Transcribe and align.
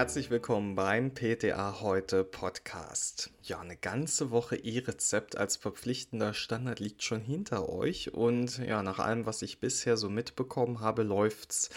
herzlich 0.00 0.30
willkommen 0.30 0.76
beim 0.76 1.12
PTA 1.12 1.82
heute 1.82 2.24
Podcast. 2.24 3.30
Ja, 3.42 3.60
eine 3.60 3.76
ganze 3.76 4.30
Woche 4.30 4.56
E-Rezept 4.56 5.36
als 5.36 5.56
verpflichtender 5.56 6.32
Standard 6.32 6.80
liegt 6.80 7.02
schon 7.02 7.20
hinter 7.20 7.68
euch 7.68 8.14
und 8.14 8.56
ja, 8.66 8.82
nach 8.82 8.98
allem, 8.98 9.26
was 9.26 9.42
ich 9.42 9.60
bisher 9.60 9.98
so 9.98 10.08
mitbekommen 10.08 10.80
habe, 10.80 11.02
läuft's, 11.02 11.68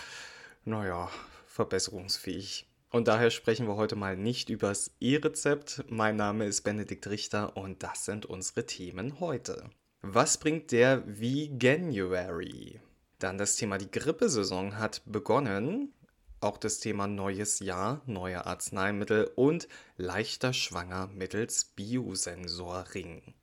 naja, 0.63 1.11
verbesserungsfähig. 1.47 2.65
Und 2.91 3.09
daher 3.09 3.29
sprechen 3.29 3.67
wir 3.67 3.75
heute 3.75 3.97
mal 3.97 4.15
nicht 4.15 4.49
übers 4.49 4.91
E-Rezept. 5.01 5.83
Mein 5.89 6.15
Name 6.15 6.45
ist 6.45 6.61
Benedikt 6.61 7.07
Richter 7.07 7.57
und 7.57 7.83
das 7.83 8.05
sind 8.05 8.25
unsere 8.25 8.65
Themen 8.65 9.19
heute. 9.19 9.69
Was 10.01 10.37
bringt 10.37 10.71
der 10.71 11.03
Veganuary? 11.05 12.79
Dann 13.19 13.37
das 13.37 13.57
Thema 13.57 13.77
die 13.77 13.91
Grippesaison 13.91 14.79
hat 14.79 15.01
begonnen. 15.05 15.93
Auch 16.43 16.57
das 16.57 16.79
Thema 16.79 17.07
neues 17.07 17.61
Jahr, 17.61 18.01
neue 18.05 18.45
Arzneimittel 18.45 19.31
und 19.37 19.69
leichter 19.95 20.51
schwanger 20.51 21.07
mittels 21.07 21.63
Biosensorring. 21.63 23.33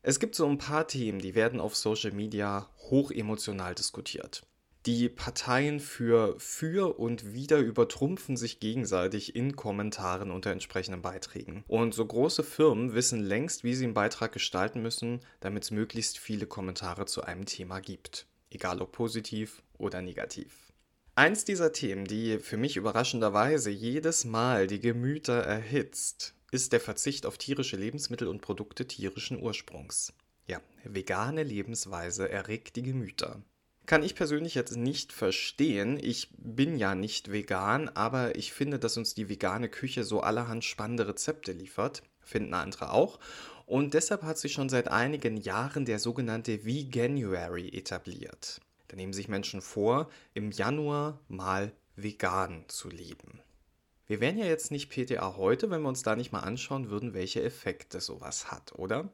Es 0.00 0.18
gibt 0.20 0.34
so 0.34 0.46
ein 0.48 0.56
paar 0.56 0.88
Themen, 0.88 1.18
die 1.18 1.34
werden 1.34 1.60
auf 1.60 1.76
Social 1.76 2.12
Media 2.12 2.70
hoch 2.78 3.10
emotional 3.10 3.74
diskutiert. 3.74 4.46
Die 4.86 5.10
Parteien 5.10 5.80
für 5.80 6.34
für 6.38 6.98
und 6.98 7.34
wider 7.34 7.58
übertrumpfen 7.58 8.38
sich 8.38 8.58
gegenseitig 8.58 9.36
in 9.36 9.54
Kommentaren 9.54 10.30
unter 10.30 10.50
entsprechenden 10.50 11.02
Beiträgen. 11.02 11.62
Und 11.68 11.92
so 11.92 12.06
große 12.06 12.42
Firmen 12.42 12.94
wissen 12.94 13.22
längst, 13.22 13.64
wie 13.64 13.74
sie 13.74 13.84
einen 13.84 13.92
Beitrag 13.92 14.32
gestalten 14.32 14.80
müssen, 14.80 15.20
damit 15.40 15.64
es 15.64 15.72
möglichst 15.72 16.16
viele 16.18 16.46
Kommentare 16.46 17.04
zu 17.04 17.20
einem 17.20 17.44
Thema 17.44 17.80
gibt. 17.80 18.26
Egal 18.48 18.80
ob 18.80 18.92
positiv 18.92 19.62
oder 19.76 20.00
negativ. 20.00 20.69
Eins 21.20 21.44
dieser 21.44 21.74
Themen, 21.74 22.06
die 22.06 22.38
für 22.38 22.56
mich 22.56 22.78
überraschenderweise 22.78 23.68
jedes 23.68 24.24
Mal 24.24 24.66
die 24.66 24.80
Gemüter 24.80 25.34
erhitzt, 25.34 26.32
ist 26.50 26.72
der 26.72 26.80
Verzicht 26.80 27.26
auf 27.26 27.36
tierische 27.36 27.76
Lebensmittel 27.76 28.26
und 28.26 28.40
Produkte 28.40 28.86
tierischen 28.86 29.38
Ursprungs. 29.38 30.14
Ja, 30.46 30.62
vegane 30.82 31.42
Lebensweise 31.42 32.30
erregt 32.30 32.76
die 32.76 32.82
Gemüter. 32.82 33.42
Kann 33.84 34.02
ich 34.02 34.14
persönlich 34.14 34.54
jetzt 34.54 34.78
nicht 34.78 35.12
verstehen. 35.12 35.98
Ich 36.00 36.30
bin 36.38 36.78
ja 36.78 36.94
nicht 36.94 37.30
vegan, 37.30 37.90
aber 37.90 38.34
ich 38.36 38.54
finde, 38.54 38.78
dass 38.78 38.96
uns 38.96 39.12
die 39.12 39.28
vegane 39.28 39.68
Küche 39.68 40.04
so 40.04 40.20
allerhand 40.20 40.64
spannende 40.64 41.06
Rezepte 41.06 41.52
liefert. 41.52 42.02
Finden 42.22 42.54
andere 42.54 42.92
auch. 42.92 43.20
Und 43.66 43.92
deshalb 43.92 44.22
hat 44.22 44.38
sich 44.38 44.54
schon 44.54 44.70
seit 44.70 44.88
einigen 44.88 45.36
Jahren 45.36 45.84
der 45.84 45.98
sogenannte 45.98 46.64
Veganuary 46.64 47.68
etabliert. 47.68 48.62
Da 48.90 48.96
nehmen 48.96 49.12
sich 49.12 49.28
Menschen 49.28 49.62
vor, 49.62 50.10
im 50.34 50.50
Januar 50.50 51.20
mal 51.28 51.72
vegan 51.94 52.64
zu 52.66 52.88
leben. 52.88 53.40
Wir 54.08 54.20
wären 54.20 54.36
ja 54.36 54.46
jetzt 54.46 54.72
nicht 54.72 54.90
PTA 54.90 55.36
heute, 55.36 55.70
wenn 55.70 55.82
wir 55.82 55.88
uns 55.88 56.02
da 56.02 56.16
nicht 56.16 56.32
mal 56.32 56.40
anschauen 56.40 56.90
würden, 56.90 57.14
welche 57.14 57.40
Effekte 57.40 58.00
sowas 58.00 58.50
hat, 58.50 58.72
oder? 58.74 59.12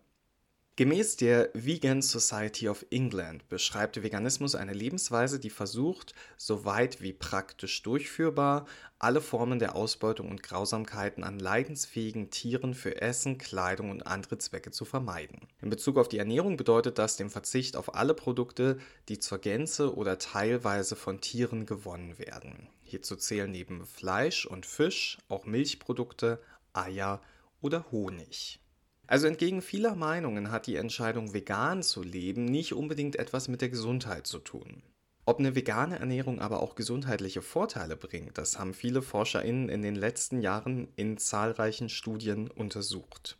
Gemäß 0.78 1.16
der 1.16 1.48
Vegan 1.54 2.02
Society 2.02 2.68
of 2.68 2.84
England 2.90 3.48
beschreibt 3.48 4.02
Veganismus 4.02 4.54
eine 4.54 4.74
Lebensweise, 4.74 5.40
die 5.40 5.48
versucht, 5.48 6.14
so 6.36 6.66
weit 6.66 7.00
wie 7.00 7.14
praktisch 7.14 7.82
durchführbar, 7.82 8.66
alle 8.98 9.22
Formen 9.22 9.58
der 9.58 9.74
Ausbeutung 9.74 10.28
und 10.28 10.42
Grausamkeiten 10.42 11.24
an 11.24 11.38
leidensfähigen 11.38 12.28
Tieren 12.28 12.74
für 12.74 13.00
Essen, 13.00 13.38
Kleidung 13.38 13.88
und 13.88 14.06
andere 14.06 14.36
Zwecke 14.36 14.70
zu 14.70 14.84
vermeiden. 14.84 15.48
In 15.62 15.70
Bezug 15.70 15.96
auf 15.96 16.08
die 16.08 16.18
Ernährung 16.18 16.58
bedeutet 16.58 16.98
das 16.98 17.16
den 17.16 17.30
Verzicht 17.30 17.74
auf 17.74 17.94
alle 17.94 18.12
Produkte, 18.12 18.76
die 19.08 19.18
zur 19.18 19.38
Gänze 19.38 19.96
oder 19.96 20.18
teilweise 20.18 20.94
von 20.94 21.22
Tieren 21.22 21.64
gewonnen 21.64 22.18
werden. 22.18 22.68
Hierzu 22.82 23.16
zählen 23.16 23.50
neben 23.50 23.86
Fleisch 23.86 24.44
und 24.44 24.66
Fisch 24.66 25.16
auch 25.30 25.46
Milchprodukte, 25.46 26.38
Eier 26.74 27.22
oder 27.62 27.90
Honig. 27.90 28.60
Also 29.06 29.26
entgegen 29.26 29.62
vieler 29.62 29.94
Meinungen 29.94 30.50
hat 30.50 30.66
die 30.66 30.76
Entscheidung, 30.76 31.32
vegan 31.32 31.82
zu 31.82 32.02
leben, 32.02 32.44
nicht 32.44 32.72
unbedingt 32.72 33.16
etwas 33.16 33.48
mit 33.48 33.60
der 33.60 33.68
Gesundheit 33.68 34.26
zu 34.26 34.38
tun. 34.38 34.82
Ob 35.24 35.38
eine 35.40 35.56
vegane 35.56 35.98
Ernährung 35.98 36.40
aber 36.40 36.62
auch 36.62 36.76
gesundheitliche 36.76 37.42
Vorteile 37.42 37.96
bringt, 37.96 38.38
das 38.38 38.58
haben 38.58 38.74
viele 38.74 39.02
ForscherInnen 39.02 39.68
in 39.68 39.82
den 39.82 39.96
letzten 39.96 40.40
Jahren 40.40 40.88
in 40.96 41.18
zahlreichen 41.18 41.88
Studien 41.88 42.48
untersucht. 42.48 43.36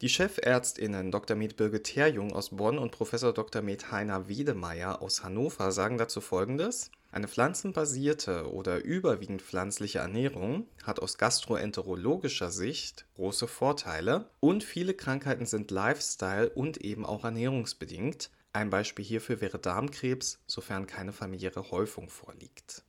Die 0.00 0.08
Chefärztinnen 0.08 1.10
Dr. 1.10 1.36
Med 1.36 1.56
Birgit 1.56 1.84
Terjung 1.84 2.32
aus 2.32 2.50
Bonn 2.50 2.78
und 2.78 2.90
Professor 2.90 3.32
Dr. 3.32 3.62
Med 3.62 3.92
Heiner 3.92 4.28
Wedemeyer 4.28 5.02
aus 5.02 5.22
Hannover 5.22 5.72
sagen 5.72 5.98
dazu 5.98 6.20
folgendes: 6.20 6.90
Eine 7.12 7.26
pflanzenbasierte 7.26 8.52
oder 8.52 8.84
überwiegend 8.84 9.42
pflanzliche 9.42 9.98
Ernährung 9.98 10.68
hat 10.84 11.00
aus 11.00 11.18
gastroenterologischer 11.18 12.52
Sicht 12.52 13.06
große 13.14 13.48
Vorteile 13.48 14.30
und 14.38 14.62
viele 14.62 14.94
Krankheiten 14.94 15.44
sind 15.44 15.72
Lifestyle 15.72 16.50
und 16.50 16.78
eben 16.78 17.04
auch 17.04 17.24
ernährungsbedingt. 17.24 18.30
Ein 18.52 18.70
Beispiel 18.70 19.04
hierfür 19.04 19.40
wäre 19.40 19.58
Darmkrebs, 19.58 20.38
sofern 20.46 20.86
keine 20.86 21.12
familiäre 21.12 21.70
Häufung 21.72 22.08
vorliegt. 22.08 22.84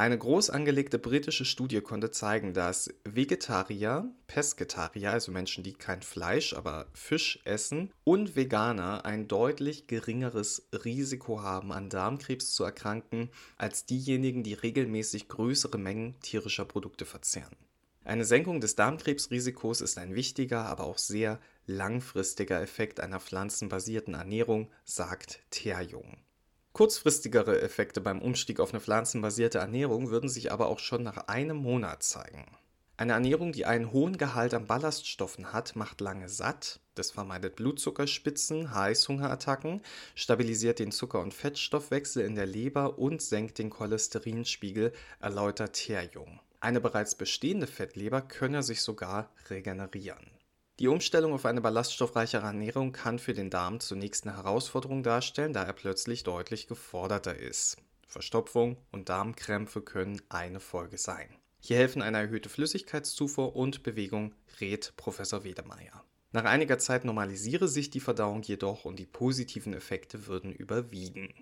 Eine 0.00 0.16
groß 0.16 0.48
angelegte 0.48 0.98
britische 0.98 1.44
Studie 1.44 1.82
konnte 1.82 2.10
zeigen, 2.10 2.54
dass 2.54 2.88
Vegetarier, 3.04 4.10
Pesketarier, 4.28 5.10
also 5.10 5.30
Menschen, 5.30 5.62
die 5.62 5.74
kein 5.74 6.00
Fleisch, 6.00 6.54
aber 6.54 6.86
Fisch 6.94 7.38
essen, 7.44 7.92
und 8.02 8.34
Veganer 8.34 9.04
ein 9.04 9.28
deutlich 9.28 9.88
geringeres 9.88 10.66
Risiko 10.72 11.42
haben, 11.42 11.70
an 11.70 11.90
Darmkrebs 11.90 12.52
zu 12.52 12.64
erkranken, 12.64 13.28
als 13.58 13.84
diejenigen, 13.84 14.42
die 14.42 14.54
regelmäßig 14.54 15.28
größere 15.28 15.76
Mengen 15.76 16.18
tierischer 16.20 16.64
Produkte 16.64 17.04
verzehren. 17.04 17.58
Eine 18.02 18.24
Senkung 18.24 18.62
des 18.62 18.76
Darmkrebsrisikos 18.76 19.82
ist 19.82 19.98
ein 19.98 20.14
wichtiger, 20.14 20.64
aber 20.64 20.84
auch 20.84 20.96
sehr 20.96 21.38
langfristiger 21.66 22.62
Effekt 22.62 23.00
einer 23.00 23.20
pflanzenbasierten 23.20 24.14
Ernährung, 24.14 24.70
sagt 24.86 25.40
Terjung. 25.50 26.16
Kurzfristigere 26.80 27.60
Effekte 27.60 28.00
beim 28.00 28.22
Umstieg 28.22 28.58
auf 28.58 28.70
eine 28.70 28.80
pflanzenbasierte 28.80 29.58
Ernährung 29.58 30.08
würden 30.08 30.30
sich 30.30 30.50
aber 30.50 30.68
auch 30.68 30.78
schon 30.78 31.02
nach 31.02 31.28
einem 31.28 31.58
Monat 31.58 32.02
zeigen. 32.02 32.46
Eine 32.96 33.12
Ernährung, 33.12 33.52
die 33.52 33.66
einen 33.66 33.92
hohen 33.92 34.16
Gehalt 34.16 34.54
an 34.54 34.66
Ballaststoffen 34.66 35.52
hat, 35.52 35.76
macht 35.76 36.00
lange 36.00 36.30
satt, 36.30 36.80
das 36.94 37.10
vermeidet 37.10 37.56
Blutzuckerspitzen, 37.56 38.74
Heißhungerattacken, 38.74 39.82
stabilisiert 40.14 40.78
den 40.78 40.90
Zucker- 40.90 41.20
und 41.20 41.34
Fettstoffwechsel 41.34 42.24
in 42.24 42.34
der 42.34 42.46
Leber 42.46 42.98
und 42.98 43.20
senkt 43.20 43.58
den 43.58 43.68
Cholesterinspiegel, 43.68 44.94
erläutert 45.20 45.74
Terjung. 45.74 46.40
Eine 46.60 46.80
bereits 46.80 47.14
bestehende 47.14 47.66
Fettleber 47.66 48.22
könne 48.22 48.62
sich 48.62 48.80
sogar 48.80 49.30
regenerieren. 49.50 50.39
Die 50.80 50.88
Umstellung 50.88 51.34
auf 51.34 51.44
eine 51.44 51.60
ballaststoffreichere 51.60 52.46
Ernährung 52.46 52.92
kann 52.92 53.18
für 53.18 53.34
den 53.34 53.50
Darm 53.50 53.80
zunächst 53.80 54.26
eine 54.26 54.38
Herausforderung 54.38 55.02
darstellen, 55.02 55.52
da 55.52 55.62
er 55.62 55.74
plötzlich 55.74 56.22
deutlich 56.22 56.68
geforderter 56.68 57.36
ist. 57.36 57.76
Verstopfung 58.08 58.78
und 58.90 59.10
Darmkrämpfe 59.10 59.82
können 59.82 60.22
eine 60.30 60.58
Folge 60.58 60.96
sein. 60.96 61.28
Hier 61.60 61.76
helfen 61.76 62.00
eine 62.00 62.16
erhöhte 62.16 62.48
Flüssigkeitszufuhr 62.48 63.54
und 63.54 63.82
Bewegung, 63.82 64.34
rät 64.58 64.94
Professor 64.96 65.44
Wedemeyer. 65.44 66.02
Nach 66.32 66.44
einiger 66.44 66.78
Zeit 66.78 67.04
normalisiere 67.04 67.68
sich 67.68 67.90
die 67.90 68.00
Verdauung 68.00 68.40
jedoch 68.40 68.86
und 68.86 68.98
die 68.98 69.06
positiven 69.06 69.74
Effekte 69.74 70.28
würden 70.28 70.50
überwiegen. 70.50 71.34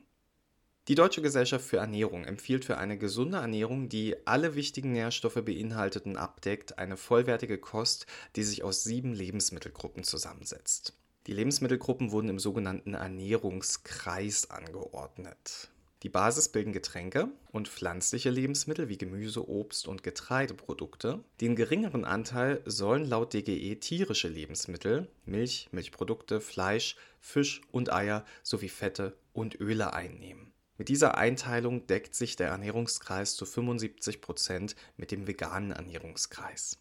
Die 0.88 0.94
Deutsche 0.94 1.20
Gesellschaft 1.20 1.66
für 1.66 1.76
Ernährung 1.76 2.24
empfiehlt 2.24 2.64
für 2.64 2.78
eine 2.78 2.96
gesunde 2.96 3.36
Ernährung, 3.36 3.90
die 3.90 4.16
alle 4.26 4.54
wichtigen 4.54 4.92
Nährstoffe 4.92 5.44
beinhaltet 5.44 6.06
und 6.06 6.16
abdeckt, 6.16 6.78
eine 6.78 6.96
vollwertige 6.96 7.58
Kost, 7.58 8.06
die 8.36 8.42
sich 8.42 8.64
aus 8.64 8.84
sieben 8.84 9.12
Lebensmittelgruppen 9.12 10.02
zusammensetzt. 10.02 10.94
Die 11.26 11.34
Lebensmittelgruppen 11.34 12.10
wurden 12.10 12.30
im 12.30 12.38
sogenannten 12.38 12.94
Ernährungskreis 12.94 14.50
angeordnet. 14.50 15.68
Die 16.04 16.08
Basis 16.08 16.48
bilden 16.48 16.72
Getränke 16.72 17.28
und 17.52 17.68
pflanzliche 17.68 18.30
Lebensmittel 18.30 18.88
wie 18.88 18.96
Gemüse, 18.96 19.46
Obst 19.46 19.86
und 19.86 20.02
Getreideprodukte. 20.02 21.22
Den 21.42 21.54
geringeren 21.54 22.06
Anteil 22.06 22.62
sollen 22.64 23.04
laut 23.04 23.34
DGE 23.34 23.76
tierische 23.76 24.28
Lebensmittel, 24.28 25.06
Milch, 25.26 25.68
Milchprodukte, 25.70 26.40
Fleisch, 26.40 26.96
Fisch 27.20 27.60
und 27.72 27.92
Eier 27.92 28.24
sowie 28.42 28.70
Fette 28.70 29.18
und 29.34 29.60
Öle 29.60 29.92
einnehmen. 29.92 30.54
Mit 30.78 30.88
dieser 30.88 31.18
Einteilung 31.18 31.88
deckt 31.88 32.14
sich 32.14 32.36
der 32.36 32.48
Ernährungskreis 32.48 33.34
zu 33.34 33.44
75 33.44 34.20
Prozent 34.20 34.76
mit 34.96 35.10
dem 35.10 35.26
veganen 35.26 35.72
Ernährungskreis. 35.72 36.78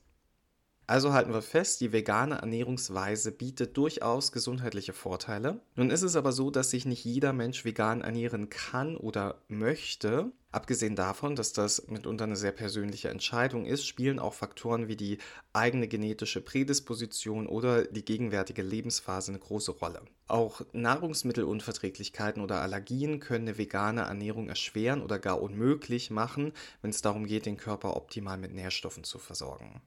Also 0.89 1.11
halten 1.11 1.33
wir 1.33 1.41
fest, 1.41 1.81
die 1.81 1.91
vegane 1.91 2.35
Ernährungsweise 2.35 3.33
bietet 3.33 3.75
durchaus 3.75 4.31
gesundheitliche 4.31 4.93
Vorteile. 4.93 5.59
Nun 5.75 5.89
ist 5.89 6.01
es 6.01 6.15
aber 6.15 6.31
so, 6.31 6.49
dass 6.49 6.69
sich 6.69 6.85
nicht 6.85 7.03
jeder 7.03 7.33
Mensch 7.33 7.65
vegan 7.65 7.99
ernähren 7.99 8.49
kann 8.49 8.95
oder 8.95 9.41
möchte. 9.49 10.31
Abgesehen 10.49 10.95
davon, 10.95 11.35
dass 11.35 11.51
das 11.51 11.87
mitunter 11.89 12.23
eine 12.23 12.37
sehr 12.37 12.53
persönliche 12.53 13.09
Entscheidung 13.09 13.65
ist, 13.65 13.85
spielen 13.85 14.17
auch 14.17 14.33
Faktoren 14.33 14.87
wie 14.87 14.95
die 14.95 15.17
eigene 15.51 15.89
genetische 15.89 16.39
Prädisposition 16.39 17.47
oder 17.47 17.83
die 17.83 18.05
gegenwärtige 18.05 18.61
Lebensphase 18.61 19.33
eine 19.33 19.39
große 19.39 19.71
Rolle. 19.71 20.01
Auch 20.29 20.61
Nahrungsmittelunverträglichkeiten 20.71 22.41
oder 22.41 22.61
Allergien 22.61 23.19
können 23.19 23.49
eine 23.49 23.57
vegane 23.57 24.03
Ernährung 24.03 24.47
erschweren 24.47 25.01
oder 25.01 25.19
gar 25.19 25.41
unmöglich 25.41 26.11
machen, 26.11 26.53
wenn 26.81 26.91
es 26.91 27.01
darum 27.01 27.27
geht, 27.27 27.45
den 27.45 27.57
Körper 27.57 27.97
optimal 27.97 28.37
mit 28.37 28.53
Nährstoffen 28.53 29.03
zu 29.03 29.19
versorgen. 29.19 29.81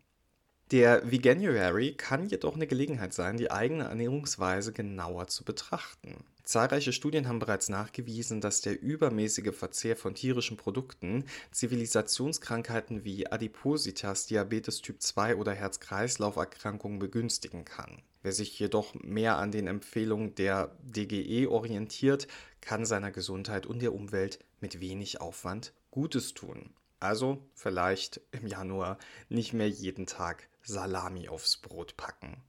Der 0.70 1.10
Veganuary 1.10 1.94
kann 1.94 2.28
jedoch 2.28 2.54
eine 2.54 2.68
Gelegenheit 2.68 3.12
sein, 3.12 3.36
die 3.36 3.50
eigene 3.50 3.88
Ernährungsweise 3.88 4.72
genauer 4.72 5.26
zu 5.26 5.42
betrachten. 5.42 6.22
Zahlreiche 6.44 6.92
Studien 6.92 7.26
haben 7.26 7.40
bereits 7.40 7.68
nachgewiesen, 7.68 8.40
dass 8.40 8.60
der 8.60 8.80
übermäßige 8.80 9.52
Verzehr 9.52 9.96
von 9.96 10.14
tierischen 10.14 10.56
Produkten 10.56 11.24
Zivilisationskrankheiten 11.50 13.04
wie 13.04 13.26
Adipositas, 13.26 14.26
Diabetes 14.26 14.80
Typ 14.80 15.02
2 15.02 15.34
oder 15.34 15.54
Herz-Kreislauf-Erkrankungen 15.54 17.00
begünstigen 17.00 17.64
kann. 17.64 18.00
Wer 18.22 18.32
sich 18.32 18.56
jedoch 18.56 18.94
mehr 18.94 19.38
an 19.38 19.50
den 19.50 19.66
Empfehlungen 19.66 20.36
der 20.36 20.76
DGE 20.82 21.48
orientiert, 21.48 22.28
kann 22.60 22.86
seiner 22.86 23.10
Gesundheit 23.10 23.66
und 23.66 23.82
der 23.82 23.92
Umwelt 23.92 24.38
mit 24.60 24.80
wenig 24.80 25.20
Aufwand 25.20 25.72
Gutes 25.90 26.32
tun. 26.34 26.70
Also 27.00 27.38
vielleicht 27.54 28.20
im 28.30 28.46
Januar 28.46 28.98
nicht 29.30 29.52
mehr 29.54 29.68
jeden 29.68 30.06
Tag 30.06 30.49
Salami 30.62 31.28
aufs 31.28 31.56
Brot 31.56 31.96
packen. 31.96 32.42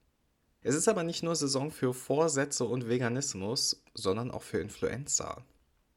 Es 0.61 0.75
ist 0.75 0.87
aber 0.87 1.03
nicht 1.03 1.23
nur 1.23 1.35
Saison 1.35 1.71
für 1.71 1.93
Vorsätze 1.93 2.65
und 2.65 2.87
Veganismus, 2.87 3.83
sondern 3.93 4.29
auch 4.29 4.43
für 4.43 4.59
Influenza. 4.59 5.43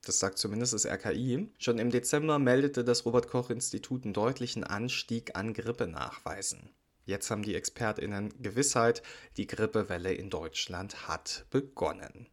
Das 0.07 0.19
sagt 0.19 0.39
zumindest 0.39 0.73
das 0.73 0.87
RKI. 0.87 1.51
Schon 1.59 1.79
im 1.79 1.91
Dezember 1.91 2.39
meldete 2.39 2.85
das 2.85 3.05
Robert 3.05 3.29
Koch 3.29 3.51
Institut 3.51 4.05
einen 4.05 4.15
deutlichen 4.15 4.65
Anstieg 4.65 5.37
an 5.37 5.55
Grippenachweisen. 5.55 6.71
Jetzt 7.07 7.31
haben 7.31 7.43
die 7.43 7.55
Expertinnen 7.55 8.33
Gewissheit, 8.43 9.03
die 9.37 9.47
Grippewelle 9.47 10.15
in 10.15 10.31
Deutschland 10.31 11.09
hat 11.09 11.45
begonnen. 11.51 12.29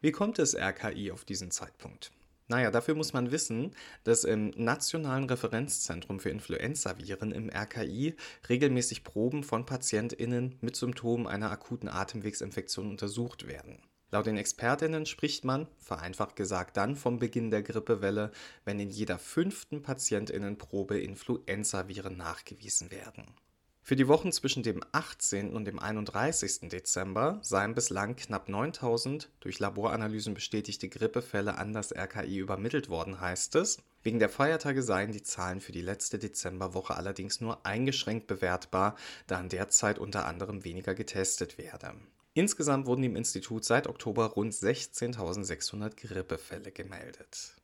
Wie 0.00 0.12
kommt 0.12 0.38
das 0.38 0.56
RKI 0.56 1.12
auf 1.12 1.24
diesen 1.24 1.50
Zeitpunkt? 1.50 2.10
Naja, 2.50 2.72
dafür 2.72 2.96
muss 2.96 3.12
man 3.12 3.30
wissen, 3.30 3.76
dass 4.02 4.24
im 4.24 4.50
Nationalen 4.56 5.30
Referenzzentrum 5.30 6.18
für 6.18 6.30
Influenzaviren 6.30 7.30
im 7.30 7.48
RKI 7.48 8.16
regelmäßig 8.48 9.04
Proben 9.04 9.44
von 9.44 9.66
PatientInnen 9.66 10.58
mit 10.60 10.74
Symptomen 10.74 11.28
einer 11.28 11.52
akuten 11.52 11.88
Atemwegsinfektion 11.88 12.90
untersucht 12.90 13.46
werden. 13.46 13.80
Laut 14.10 14.26
den 14.26 14.36
ExpertInnen 14.36 15.06
spricht 15.06 15.44
man, 15.44 15.68
vereinfacht 15.78 16.34
gesagt, 16.34 16.76
dann 16.76 16.96
vom 16.96 17.20
Beginn 17.20 17.52
der 17.52 17.62
Grippewelle, 17.62 18.32
wenn 18.64 18.80
in 18.80 18.90
jeder 18.90 19.20
fünften 19.20 19.82
PatientInnenprobe 19.82 20.98
Influenzaviren 20.98 22.16
nachgewiesen 22.16 22.90
werden. 22.90 23.32
Für 23.82 23.96
die 23.96 24.08
Wochen 24.08 24.30
zwischen 24.30 24.62
dem 24.62 24.82
18. 24.92 25.56
und 25.56 25.64
dem 25.64 25.78
31. 25.78 26.68
Dezember 26.68 27.40
seien 27.42 27.74
bislang 27.74 28.14
knapp 28.14 28.48
9000 28.48 29.30
durch 29.40 29.58
Laboranalysen 29.58 30.34
bestätigte 30.34 30.88
Grippefälle 30.88 31.58
an 31.58 31.72
das 31.72 31.92
RKI 31.92 32.38
übermittelt 32.38 32.88
worden, 32.88 33.20
heißt 33.20 33.56
es. 33.56 33.78
Wegen 34.02 34.18
der 34.18 34.28
Feiertage 34.28 34.82
seien 34.82 35.12
die 35.12 35.22
Zahlen 35.22 35.60
für 35.60 35.72
die 35.72 35.82
letzte 35.82 36.18
Dezemberwoche 36.18 36.94
allerdings 36.94 37.40
nur 37.40 37.66
eingeschränkt 37.66 38.26
bewertbar, 38.26 38.96
da 39.26 39.38
an 39.38 39.48
der 39.48 39.68
Zeit 39.68 39.98
unter 39.98 40.26
anderem 40.26 40.64
weniger 40.64 40.94
getestet 40.94 41.58
werde. 41.58 41.94
Insgesamt 42.32 42.86
wurden 42.86 43.02
im 43.02 43.16
Institut 43.16 43.64
seit 43.64 43.88
Oktober 43.88 44.26
rund 44.26 44.54
16.600 44.54 45.96
Grippefälle 45.96 46.70
gemeldet. 46.70 47.56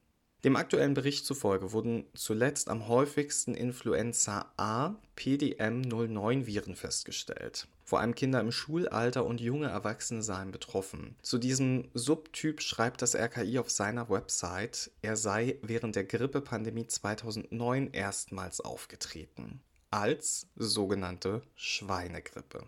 Dem 0.46 0.54
aktuellen 0.54 0.94
Bericht 0.94 1.26
zufolge 1.26 1.72
wurden 1.72 2.04
zuletzt 2.14 2.70
am 2.70 2.86
häufigsten 2.86 3.56
Influenza 3.56 4.52
A 4.56 4.94
PDM09-Viren 5.16 6.76
festgestellt. 6.76 7.66
Vor 7.82 7.98
allem 7.98 8.14
Kinder 8.14 8.38
im 8.38 8.52
Schulalter 8.52 9.26
und 9.26 9.40
junge 9.40 9.66
Erwachsene 9.66 10.22
seien 10.22 10.52
betroffen. 10.52 11.16
Zu 11.20 11.38
diesem 11.38 11.88
Subtyp 11.94 12.62
schreibt 12.62 13.02
das 13.02 13.16
RKI 13.16 13.58
auf 13.58 13.70
seiner 13.70 14.08
Website, 14.08 14.92
er 15.02 15.16
sei 15.16 15.58
während 15.62 15.96
der 15.96 16.04
Grippepandemie 16.04 16.86
2009 16.86 17.90
erstmals 17.90 18.60
aufgetreten. 18.60 19.58
Als 19.90 20.46
sogenannte 20.54 21.42
Schweinegrippe. 21.56 22.62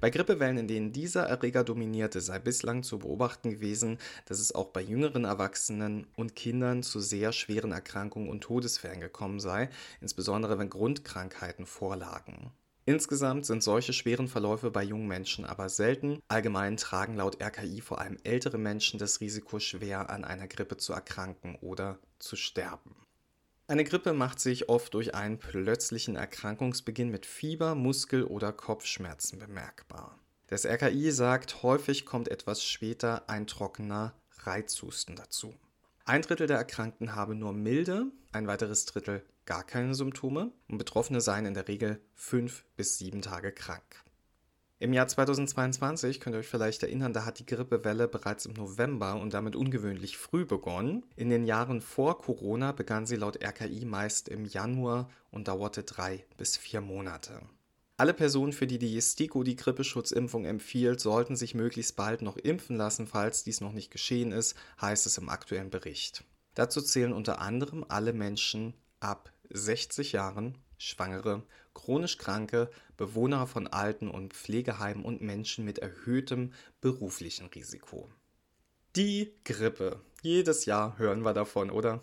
Bei 0.00 0.10
Grippewellen, 0.10 0.58
in 0.58 0.68
denen 0.68 0.92
dieser 0.92 1.24
Erreger 1.24 1.64
dominierte, 1.64 2.20
sei 2.20 2.38
bislang 2.38 2.82
zu 2.82 2.98
beobachten 2.98 3.50
gewesen, 3.50 3.98
dass 4.26 4.38
es 4.38 4.54
auch 4.54 4.68
bei 4.68 4.82
jüngeren 4.82 5.24
Erwachsenen 5.24 6.06
und 6.16 6.36
Kindern 6.36 6.82
zu 6.82 7.00
sehr 7.00 7.32
schweren 7.32 7.72
Erkrankungen 7.72 8.28
und 8.28 8.42
Todesfällen 8.42 9.00
gekommen 9.00 9.40
sei, 9.40 9.70
insbesondere 10.00 10.58
wenn 10.58 10.68
Grundkrankheiten 10.68 11.64
vorlagen. 11.64 12.52
Insgesamt 12.86 13.46
sind 13.46 13.62
solche 13.62 13.94
schweren 13.94 14.28
Verläufe 14.28 14.70
bei 14.70 14.82
jungen 14.82 15.08
Menschen 15.08 15.46
aber 15.46 15.70
selten. 15.70 16.20
Allgemein 16.28 16.76
tragen 16.76 17.16
laut 17.16 17.42
RKI 17.42 17.80
vor 17.80 17.98
allem 17.98 18.18
ältere 18.24 18.58
Menschen 18.58 18.98
das 18.98 19.20
Risiko 19.20 19.58
schwer 19.58 20.10
an 20.10 20.24
einer 20.24 20.48
Grippe 20.48 20.76
zu 20.76 20.92
erkranken 20.92 21.56
oder 21.62 21.98
zu 22.18 22.36
sterben. 22.36 22.94
Eine 23.66 23.84
Grippe 23.84 24.12
macht 24.12 24.40
sich 24.40 24.68
oft 24.68 24.92
durch 24.92 25.14
einen 25.14 25.38
plötzlichen 25.38 26.16
Erkrankungsbeginn 26.16 27.10
mit 27.10 27.24
Fieber, 27.24 27.74
Muskel- 27.74 28.24
oder 28.24 28.52
Kopfschmerzen 28.52 29.38
bemerkbar. 29.38 30.18
Das 30.48 30.66
RKI 30.66 31.10
sagt, 31.10 31.62
häufig 31.62 32.04
kommt 32.04 32.28
etwas 32.28 32.62
später 32.62 33.26
ein 33.30 33.46
trockener 33.46 34.12
Reizhusten 34.40 35.16
dazu. 35.16 35.54
Ein 36.04 36.20
Drittel 36.20 36.46
der 36.46 36.58
Erkrankten 36.58 37.14
habe 37.14 37.34
nur 37.34 37.54
milde, 37.54 38.04
ein 38.32 38.46
weiteres 38.46 38.84
Drittel 38.84 39.24
gar 39.46 39.64
keine 39.64 39.94
Symptome 39.94 40.52
und 40.68 40.76
Betroffene 40.76 41.22
seien 41.22 41.46
in 41.46 41.54
der 41.54 41.66
Regel 41.66 42.02
fünf 42.14 42.66
bis 42.76 42.98
sieben 42.98 43.22
Tage 43.22 43.50
krank. 43.50 44.03
Im 44.80 44.92
Jahr 44.92 45.06
2022 45.06 46.20
könnt 46.20 46.34
ihr 46.34 46.40
euch 46.40 46.48
vielleicht 46.48 46.82
erinnern, 46.82 47.12
da 47.12 47.24
hat 47.24 47.38
die 47.38 47.46
Grippewelle 47.46 48.08
bereits 48.08 48.44
im 48.44 48.54
November 48.54 49.14
und 49.20 49.32
damit 49.32 49.54
ungewöhnlich 49.54 50.18
früh 50.18 50.44
begonnen. 50.44 51.06
In 51.16 51.30
den 51.30 51.44
Jahren 51.44 51.80
vor 51.80 52.18
Corona 52.18 52.72
begann 52.72 53.06
sie 53.06 53.16
laut 53.16 53.42
RKI 53.42 53.84
meist 53.84 54.28
im 54.28 54.44
Januar 54.44 55.08
und 55.30 55.46
dauerte 55.48 55.84
drei 55.84 56.26
bis 56.36 56.56
vier 56.56 56.80
Monate. 56.80 57.40
Alle 57.96 58.12
Personen, 58.12 58.52
für 58.52 58.66
die 58.66 58.80
die 58.80 59.00
STIKO 59.00 59.44
die 59.44 59.54
Grippeschutzimpfung 59.54 60.44
empfiehlt, 60.44 61.00
sollten 61.00 61.36
sich 61.36 61.54
möglichst 61.54 61.94
bald 61.94 62.22
noch 62.22 62.36
impfen 62.36 62.76
lassen, 62.76 63.06
falls 63.06 63.44
dies 63.44 63.60
noch 63.60 63.72
nicht 63.72 63.92
geschehen 63.92 64.32
ist, 64.32 64.56
heißt 64.80 65.06
es 65.06 65.16
im 65.18 65.28
aktuellen 65.28 65.70
Bericht. 65.70 66.24
Dazu 66.54 66.82
zählen 66.82 67.12
unter 67.12 67.40
anderem 67.40 67.84
alle 67.88 68.12
Menschen 68.12 68.74
ab 68.98 69.32
60 69.50 70.10
Jahren, 70.10 70.58
Schwangere 70.84 71.42
chronisch 71.74 72.18
Kranke, 72.18 72.70
Bewohner 72.96 73.46
von 73.46 73.66
Alten- 73.66 74.10
und 74.10 74.32
Pflegeheimen 74.32 75.04
und 75.04 75.20
Menschen 75.20 75.64
mit 75.64 75.78
erhöhtem 75.78 76.52
beruflichen 76.80 77.46
Risiko. 77.46 78.08
Die 78.96 79.34
Grippe. 79.44 80.00
Jedes 80.22 80.64
Jahr 80.64 80.96
hören 80.98 81.22
wir 81.22 81.34
davon, 81.34 81.70
oder? 81.70 82.02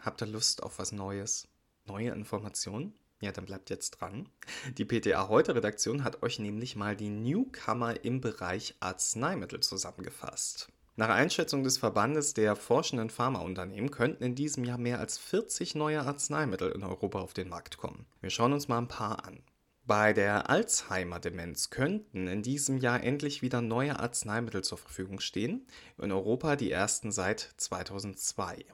Habt 0.00 0.22
ihr 0.22 0.26
Lust 0.26 0.62
auf 0.62 0.78
was 0.78 0.90
Neues? 0.90 1.48
Neue 1.84 2.10
Informationen? 2.10 2.94
Ja, 3.20 3.32
dann 3.32 3.44
bleibt 3.44 3.68
jetzt 3.68 3.90
dran. 4.00 4.30
Die 4.78 4.86
PTA 4.86 5.28
Heute 5.28 5.54
Redaktion 5.54 6.04
hat 6.04 6.22
euch 6.22 6.38
nämlich 6.38 6.74
mal 6.74 6.96
die 6.96 7.10
Newcomer 7.10 8.02
im 8.02 8.22
Bereich 8.22 8.74
Arzneimittel 8.80 9.60
zusammengefasst. 9.60 10.72
Nach 10.96 11.08
Einschätzung 11.08 11.62
des 11.62 11.78
Verbandes 11.78 12.34
der 12.34 12.56
forschenden 12.56 13.10
Pharmaunternehmen 13.10 13.90
könnten 13.90 14.24
in 14.24 14.34
diesem 14.34 14.64
Jahr 14.64 14.78
mehr 14.78 14.98
als 14.98 15.18
40 15.18 15.74
neue 15.74 16.02
Arzneimittel 16.02 16.72
in 16.72 16.82
Europa 16.82 17.20
auf 17.20 17.32
den 17.32 17.48
Markt 17.48 17.76
kommen. 17.76 18.06
Wir 18.20 18.30
schauen 18.30 18.52
uns 18.52 18.68
mal 18.68 18.78
ein 18.78 18.88
paar 18.88 19.24
an. 19.24 19.42
Bei 19.86 20.12
der 20.12 20.50
Alzheimer-Demenz 20.50 21.70
könnten 21.70 22.28
in 22.28 22.42
diesem 22.42 22.76
Jahr 22.76 23.02
endlich 23.02 23.42
wieder 23.42 23.60
neue 23.60 23.98
Arzneimittel 23.98 24.62
zur 24.62 24.78
Verfügung 24.78 25.20
stehen, 25.20 25.66
in 25.98 26.12
Europa 26.12 26.56
die 26.56 26.70
ersten 26.70 27.12
seit 27.12 27.54
2002. 27.56 28.64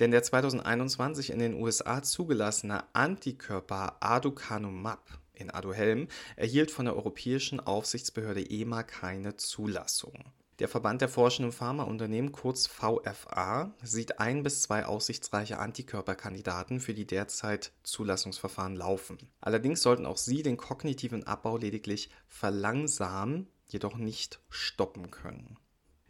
Denn 0.00 0.10
der 0.10 0.22
2021 0.22 1.30
in 1.30 1.38
den 1.38 1.54
USA 1.54 2.02
zugelassene 2.02 2.82
Antikörper 2.94 3.98
Aducanumab 4.00 5.20
in 5.34 5.50
Aduhelm 5.50 6.08
erhielt 6.36 6.70
von 6.70 6.86
der 6.86 6.96
Europäischen 6.96 7.60
Aufsichtsbehörde 7.60 8.48
EMA 8.50 8.82
keine 8.82 9.36
Zulassung. 9.36 10.32
Der 10.60 10.68
Verband 10.68 11.00
der 11.00 11.08
forschenden 11.08 11.50
Pharmaunternehmen, 11.50 12.30
kurz 12.30 12.68
VFA, 12.68 13.74
sieht 13.82 14.20
ein 14.20 14.44
bis 14.44 14.62
zwei 14.62 14.86
aussichtsreiche 14.86 15.58
Antikörperkandidaten 15.58 16.78
für 16.78 16.94
die 16.94 17.06
derzeit 17.06 17.72
Zulassungsverfahren 17.82 18.76
laufen. 18.76 19.18
Allerdings 19.40 19.82
sollten 19.82 20.06
auch 20.06 20.16
sie 20.16 20.44
den 20.44 20.56
kognitiven 20.56 21.26
Abbau 21.26 21.56
lediglich 21.56 22.08
verlangsamen, 22.28 23.48
jedoch 23.66 23.96
nicht 23.96 24.40
stoppen 24.48 25.10
können. 25.10 25.58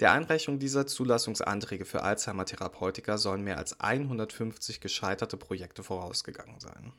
Der 0.01 0.13
Einreichung 0.13 0.59
dieser 0.59 0.87
Zulassungsanträge 0.87 1.87
für 1.87 2.03
Alzheimer-Therapeutika 2.03 3.17
sollen 3.17 3.45
mehr 3.45 3.57
als 3.57 3.81
150 3.81 4.81
gescheiterte 4.81 5.39
Projekte 5.39 5.83
vorausgegangen 5.83 6.61
sein. 6.61 6.93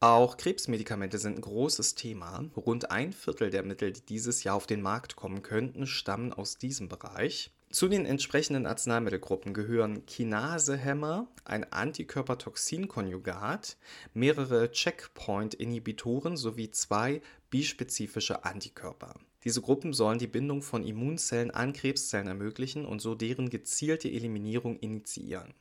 Auch 0.00 0.36
Krebsmedikamente 0.36 1.18
sind 1.18 1.38
ein 1.38 1.40
großes 1.40 1.96
Thema. 1.96 2.48
Rund 2.54 2.92
ein 2.92 3.12
Viertel 3.12 3.50
der 3.50 3.64
Mittel, 3.64 3.92
die 3.92 4.06
dieses 4.06 4.44
Jahr 4.44 4.54
auf 4.54 4.68
den 4.68 4.80
Markt 4.80 5.16
kommen 5.16 5.42
könnten, 5.42 5.88
stammen 5.88 6.32
aus 6.32 6.56
diesem 6.56 6.88
Bereich. 6.88 7.50
Zu 7.70 7.88
den 7.88 8.06
entsprechenden 8.06 8.64
Arzneimittelgruppen 8.64 9.54
gehören 9.54 10.06
Kinasehämmer, 10.06 11.26
ein 11.44 11.72
Antikörpertoxinkonjugat, 11.72 13.76
mehrere 14.14 14.70
Checkpoint-Inhibitoren 14.70 16.36
sowie 16.36 16.70
zwei 16.70 17.20
bispezifische 17.50 18.44
Antikörper. 18.44 19.14
Diese 19.42 19.62
Gruppen 19.62 19.92
sollen 19.92 20.20
die 20.20 20.28
Bindung 20.28 20.62
von 20.62 20.84
Immunzellen 20.84 21.50
an 21.50 21.72
Krebszellen 21.72 22.28
ermöglichen 22.28 22.86
und 22.86 23.00
so 23.00 23.16
deren 23.16 23.50
gezielte 23.50 24.08
Eliminierung 24.08 24.78
initiieren. 24.78 25.54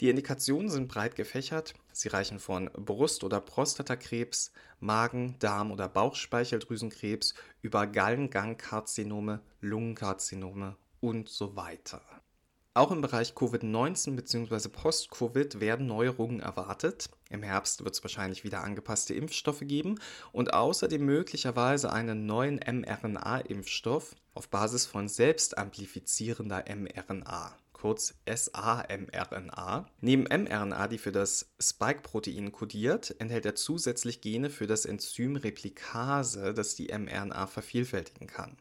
Die 0.00 0.10
Indikationen 0.10 0.68
sind 0.68 0.88
breit 0.88 1.14
gefächert. 1.14 1.74
Sie 1.94 2.08
reichen 2.08 2.40
von 2.40 2.68
Brust- 2.72 3.22
oder 3.22 3.40
Prostatakrebs, 3.40 4.50
Magen-, 4.80 5.38
Darm- 5.38 5.70
oder 5.70 5.88
Bauchspeicheldrüsenkrebs 5.88 7.34
über 7.62 7.86
Gallengangkarzinome, 7.86 9.40
Lungenkarzinome 9.60 10.76
und 11.00 11.28
so 11.28 11.54
weiter. 11.54 12.02
Auch 12.76 12.90
im 12.90 13.00
Bereich 13.00 13.34
Covid-19 13.34 14.16
bzw. 14.16 14.68
Post-Covid 14.68 15.60
werden 15.60 15.86
Neuerungen 15.86 16.40
erwartet. 16.40 17.08
Im 17.30 17.44
Herbst 17.44 17.84
wird 17.84 17.94
es 17.94 18.02
wahrscheinlich 18.02 18.42
wieder 18.42 18.64
angepasste 18.64 19.14
Impfstoffe 19.14 19.62
geben 19.62 20.00
und 20.32 20.52
außerdem 20.52 21.04
möglicherweise 21.04 21.92
einen 21.92 22.26
neuen 22.26 22.58
mRNA-Impfstoff 22.58 24.16
auf 24.34 24.48
Basis 24.48 24.86
von 24.86 25.06
selbstamplifizierender 25.06 26.64
mRNA 26.68 27.56
kurz 27.84 28.14
samRNA. 28.26 29.84
Neben 30.00 30.22
mRNA, 30.22 30.88
die 30.88 30.96
für 30.96 31.12
das 31.12 31.52
Spike-Protein 31.60 32.50
kodiert, 32.50 33.14
enthält 33.18 33.44
er 33.44 33.56
zusätzlich 33.56 34.22
Gene 34.22 34.48
für 34.48 34.66
das 34.66 34.86
Enzym 34.86 35.36
Replikase, 35.36 36.54
das 36.54 36.76
die 36.76 36.86
mRNA 36.86 37.46
vervielfältigen 37.46 38.26
kann. 38.26 38.56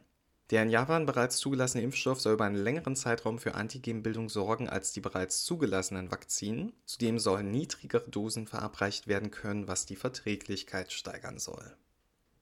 Der 0.49 0.63
in 0.63 0.69
Japan 0.69 1.05
bereits 1.05 1.37
zugelassene 1.37 1.85
Impfstoff 1.85 2.19
soll 2.19 2.33
über 2.33 2.43
einen 2.43 2.57
längeren 2.57 2.97
Zeitraum 2.97 3.39
für 3.39 3.55
Antigenbildung 3.55 4.27
sorgen 4.27 4.67
als 4.67 4.91
die 4.91 4.99
bereits 4.99 5.45
zugelassenen 5.45 6.11
Vakzinen. 6.11 6.73
Zudem 6.85 7.17
sollen 7.17 7.49
niedrigere 7.49 8.09
Dosen 8.09 8.45
verabreicht 8.45 9.07
werden 9.07 9.31
können, 9.31 9.69
was 9.69 9.85
die 9.85 9.95
Verträglichkeit 9.95 10.91
steigern 10.91 11.39
soll. 11.39 11.77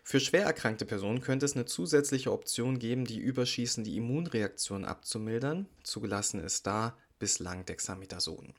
Für 0.03 0.19
schwer 0.19 0.45
erkrankte 0.45 0.85
Personen 0.85 1.21
könnte 1.21 1.45
es 1.45 1.55
eine 1.55 1.65
zusätzliche 1.65 2.31
Option 2.31 2.79
geben, 2.79 3.05
die 3.05 3.19
überschießende 3.19 3.91
Immunreaktion 3.91 4.85
abzumildern. 4.85 5.67
Zugelassen 5.83 6.39
ist 6.39 6.67
da 6.67 6.97
bislang 7.19 7.65
Dexamethason. 7.65 8.53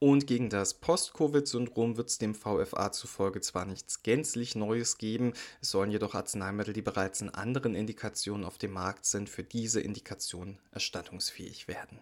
Und 0.00 0.28
gegen 0.28 0.48
das 0.48 0.74
Post-Covid-Syndrom 0.74 1.96
wird 1.96 2.08
es 2.08 2.18
dem 2.18 2.36
VFA 2.36 2.92
zufolge 2.92 3.40
zwar 3.40 3.66
nichts 3.66 4.04
gänzlich 4.04 4.54
Neues 4.54 4.96
geben, 4.96 5.32
es 5.60 5.70
sollen 5.70 5.90
jedoch 5.90 6.14
Arzneimittel, 6.14 6.72
die 6.72 6.82
bereits 6.82 7.20
in 7.20 7.30
anderen 7.30 7.74
Indikationen 7.74 8.44
auf 8.44 8.58
dem 8.58 8.72
Markt 8.72 9.06
sind, 9.06 9.28
für 9.28 9.42
diese 9.42 9.80
Indikation 9.80 10.60
erstattungsfähig 10.70 11.66
werden. 11.66 11.98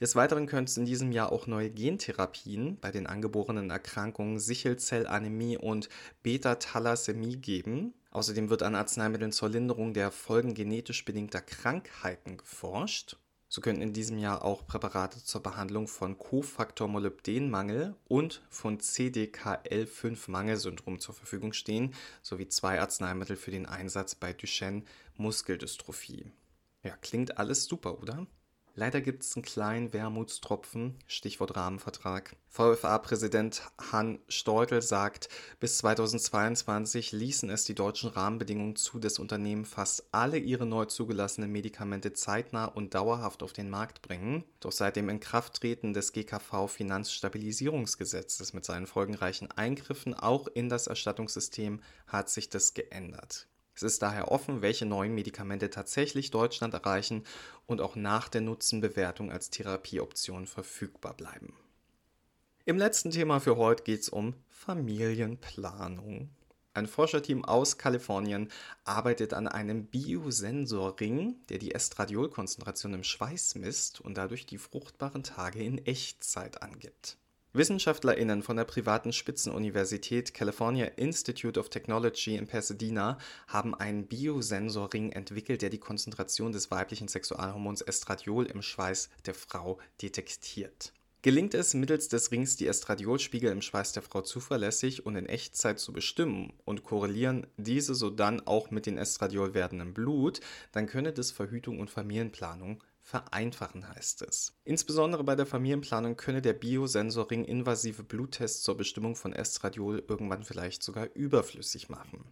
Des 0.00 0.16
Weiteren 0.16 0.46
könnte 0.46 0.70
es 0.70 0.76
in 0.76 0.86
diesem 0.86 1.12
Jahr 1.12 1.30
auch 1.30 1.46
neue 1.46 1.70
Gentherapien 1.70 2.78
bei 2.80 2.90
den 2.90 3.06
angeborenen 3.06 3.70
Erkrankungen 3.70 4.40
Sichelzellanämie 4.40 5.58
und 5.58 5.88
Beta-Thalassämie 6.22 7.36
geben. 7.36 7.92
Außerdem 8.10 8.50
wird 8.50 8.62
an 8.62 8.74
Arzneimitteln 8.74 9.32
zur 9.32 9.50
Linderung 9.50 9.94
der 9.94 10.10
Folgen 10.10 10.52
genetisch 10.54 11.04
bedingter 11.04 11.40
Krankheiten 11.40 12.38
geforscht. 12.38 13.16
So 13.48 13.60
könnten 13.60 13.82
in 13.82 13.92
diesem 13.92 14.18
Jahr 14.18 14.44
auch 14.44 14.66
Präparate 14.66 15.22
zur 15.24 15.42
Behandlung 15.42 15.86
von 15.88 16.18
Kofaktor-Molybdenmangel 16.18 17.96
und 18.06 18.42
von 18.48 18.78
CDKL5-Mangelsyndrom 18.78 21.00
zur 21.00 21.16
Verfügung 21.16 21.52
stehen, 21.52 21.92
sowie 22.22 22.46
zwei 22.46 22.80
Arzneimittel 22.80 23.34
für 23.36 23.50
den 23.50 23.66
Einsatz 23.66 24.14
bei 24.14 24.32
Duchenne-Muskeldystrophie. 24.32 26.30
Ja, 26.84 26.96
klingt 26.96 27.38
alles 27.38 27.64
super, 27.64 28.00
oder? 28.00 28.28
Leider 28.80 29.00
gibt 29.02 29.24
es 29.24 29.36
einen 29.36 29.44
kleinen 29.44 29.92
Wermutstropfen, 29.92 30.96
Stichwort 31.06 31.54
Rahmenvertrag. 31.54 32.34
VFA-Präsident 32.48 33.60
Han 33.92 34.20
Steutel 34.26 34.80
sagt, 34.80 35.28
bis 35.58 35.76
2022 35.76 37.12
ließen 37.12 37.50
es 37.50 37.64
die 37.64 37.74
deutschen 37.74 38.08
Rahmenbedingungen 38.08 38.76
zu, 38.76 38.98
dass 38.98 39.18
Unternehmen 39.18 39.66
fast 39.66 40.08
alle 40.12 40.38
ihre 40.38 40.64
neu 40.64 40.86
zugelassenen 40.86 41.52
Medikamente 41.52 42.14
zeitnah 42.14 42.64
und 42.64 42.94
dauerhaft 42.94 43.42
auf 43.42 43.52
den 43.52 43.68
Markt 43.68 44.00
bringen. 44.00 44.44
Doch 44.60 44.72
seit 44.72 44.96
dem 44.96 45.10
Inkrafttreten 45.10 45.92
des 45.92 46.14
GKV-Finanzstabilisierungsgesetzes 46.14 48.54
mit 48.54 48.64
seinen 48.64 48.86
folgenreichen 48.86 49.50
Eingriffen 49.50 50.14
auch 50.14 50.46
in 50.46 50.70
das 50.70 50.86
Erstattungssystem 50.86 51.82
hat 52.06 52.30
sich 52.30 52.48
das 52.48 52.72
geändert. 52.72 53.46
Es 53.74 53.82
ist 53.82 54.02
daher 54.02 54.30
offen, 54.30 54.62
welche 54.62 54.86
neuen 54.86 55.14
Medikamente 55.14 55.70
tatsächlich 55.70 56.30
Deutschland 56.30 56.74
erreichen 56.74 57.24
und 57.66 57.80
auch 57.80 57.96
nach 57.96 58.28
der 58.28 58.40
Nutzenbewertung 58.40 59.30
als 59.30 59.50
Therapieoption 59.50 60.46
verfügbar 60.46 61.14
bleiben. 61.14 61.54
Im 62.64 62.76
letzten 62.76 63.10
Thema 63.10 63.40
für 63.40 63.56
heute 63.56 63.84
geht 63.84 64.00
es 64.00 64.08
um 64.08 64.34
Familienplanung. 64.48 66.30
Ein 66.72 66.86
Forscherteam 66.86 67.44
aus 67.44 67.78
Kalifornien 67.78 68.48
arbeitet 68.84 69.34
an 69.34 69.48
einem 69.48 69.86
Biosensorring, 69.86 71.34
der 71.48 71.58
die 71.58 71.74
Estradiolkonzentration 71.74 72.94
im 72.94 73.02
Schweiß 73.02 73.56
misst 73.56 74.00
und 74.00 74.16
dadurch 74.16 74.46
die 74.46 74.58
fruchtbaren 74.58 75.24
Tage 75.24 75.64
in 75.64 75.84
Echtzeit 75.84 76.62
angibt. 76.62 77.16
WissenschaftlerInnen 77.52 78.44
von 78.44 78.56
der 78.56 78.64
privaten 78.64 79.12
Spitzenuniversität 79.12 80.34
California 80.34 80.86
Institute 80.94 81.58
of 81.58 81.68
Technology 81.68 82.36
in 82.36 82.46
Pasadena 82.46 83.18
haben 83.48 83.74
einen 83.74 84.06
Biosensorring 84.06 85.10
entwickelt, 85.10 85.60
der 85.60 85.70
die 85.70 85.80
Konzentration 85.80 86.52
des 86.52 86.70
weiblichen 86.70 87.08
Sexualhormons 87.08 87.80
Estradiol 87.80 88.46
im 88.46 88.62
Schweiß 88.62 89.10
der 89.26 89.34
Frau 89.34 89.80
detektiert. 90.00 90.92
Gelingt 91.22 91.54
es, 91.54 91.74
mittels 91.74 92.08
des 92.08 92.30
Rings 92.30 92.56
die 92.56 92.68
Estradiolspiegel 92.68 93.50
im 93.50 93.62
Schweiß 93.62 93.94
der 93.94 94.02
Frau 94.02 94.22
zuverlässig 94.22 95.04
und 95.04 95.16
in 95.16 95.26
Echtzeit 95.26 95.80
zu 95.80 95.92
bestimmen 95.92 96.52
und 96.64 96.84
korrelieren 96.84 97.48
diese 97.56 97.96
sodann 97.96 98.40
auch 98.46 98.70
mit 98.70 98.86
den 98.86 98.96
Estradiolwerten 98.96 99.80
im 99.80 99.92
Blut, 99.92 100.40
dann 100.70 100.86
könne 100.86 101.12
das 101.12 101.32
Verhütung 101.32 101.80
und 101.80 101.90
Familienplanung 101.90 102.80
vereinfachen, 103.10 103.88
heißt 103.88 104.22
es. 104.22 104.54
Insbesondere 104.64 105.24
bei 105.24 105.34
der 105.34 105.46
Familienplanung 105.46 106.16
könne 106.16 106.40
der 106.40 106.52
Biosensoring 106.52 107.44
invasive 107.44 108.04
Bluttests 108.04 108.62
zur 108.62 108.76
Bestimmung 108.76 109.16
von 109.16 109.32
Estradiol 109.32 110.04
irgendwann 110.06 110.44
vielleicht 110.44 110.82
sogar 110.82 111.08
überflüssig 111.14 111.88
machen. 111.88 112.24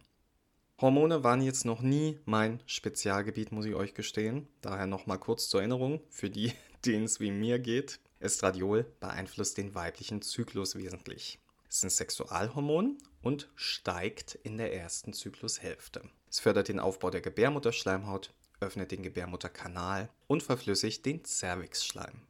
Hormone 0.79 1.25
waren 1.25 1.41
jetzt 1.41 1.65
noch 1.65 1.81
nie 1.81 2.19
mein 2.23 2.63
Spezialgebiet, 2.65 3.51
muss 3.51 3.65
ich 3.65 3.75
euch 3.75 3.93
gestehen. 3.93 4.47
Daher 4.61 4.87
nochmal 4.87 5.19
kurz 5.19 5.49
zur 5.49 5.59
Erinnerung, 5.59 6.01
für 6.09 6.29
die, 6.29 6.53
denen 6.85 7.03
es 7.03 7.19
wie 7.19 7.31
mir 7.31 7.59
geht. 7.59 7.99
Estradiol 8.21 8.85
beeinflusst 9.01 9.57
den 9.57 9.75
weiblichen 9.75 10.21
Zyklus 10.21 10.75
wesentlich. 10.75 11.39
Es 11.67 11.77
ist 11.77 11.83
ein 11.83 11.89
Sexualhormon 11.89 12.97
und 13.21 13.49
steigt 13.55 14.35
in 14.35 14.57
der 14.57 14.73
ersten 14.73 15.11
Zyklushälfte. 15.11 16.01
Es 16.29 16.39
fördert 16.39 16.69
den 16.69 16.79
Aufbau 16.79 17.09
der 17.09 17.21
Gebärmutterschleimhaut, 17.21 18.33
öffnet 18.59 18.91
den 18.91 19.03
Gebärmutterkanal 19.03 20.09
und 20.27 20.43
verflüssigt 20.43 21.05
den 21.05 21.23
Cervixschleim. 21.25 22.21